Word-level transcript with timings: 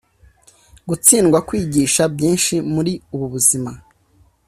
gutsindwa 0.89 1.37
kwigisha 1.47 2.03
byinshi 2.13 2.55
muri 2.73 2.93
ubu 3.13 3.25
buzima 3.33 3.71